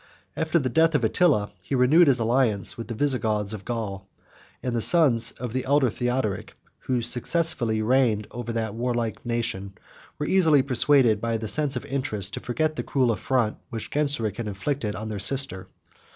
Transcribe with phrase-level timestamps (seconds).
[0.35, 4.07] After the death of Attila, he renewed his alliance with the Visigoths of Gaul;
[4.63, 9.73] and the sons of the elder Theodoric, who successively reigned over that warlike nation,
[10.17, 14.37] were easily persuaded, by the sense of interest, to forget the cruel affront which Genseric
[14.37, 15.67] had inflicted on their sister.